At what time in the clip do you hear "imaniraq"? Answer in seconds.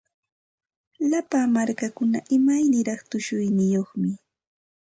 2.35-2.99